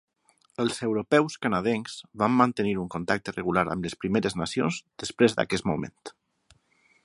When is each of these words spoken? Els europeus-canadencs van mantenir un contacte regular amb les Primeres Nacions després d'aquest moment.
Els 0.61 0.77
europeus-canadencs 0.85 1.97
van 2.23 2.33
mantenir 2.39 2.73
un 2.85 2.89
contacte 2.95 3.35
regular 3.37 3.67
amb 3.75 3.87
les 3.89 3.99
Primeres 4.05 4.39
Nacions 4.45 4.83
després 5.07 5.41
d'aquest 5.41 5.73
moment. 5.75 6.15